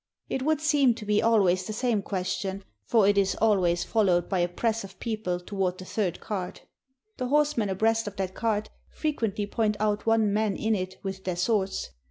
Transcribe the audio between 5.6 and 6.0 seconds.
the